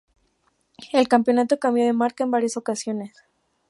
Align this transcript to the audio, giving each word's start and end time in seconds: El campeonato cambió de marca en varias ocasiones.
El 0.93 1.07
campeonato 1.07 1.59
cambió 1.59 1.85
de 1.85 1.93
marca 1.93 2.23
en 2.23 2.31
varias 2.31 2.57
ocasiones. 2.57 3.13